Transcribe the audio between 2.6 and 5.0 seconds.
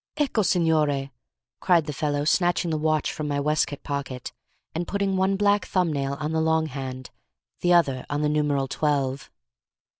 the watch from my waistcoat pocket, and